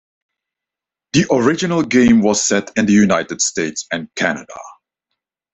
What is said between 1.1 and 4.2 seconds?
The original game was set in the United States and